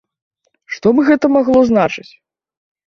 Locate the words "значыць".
1.73-2.09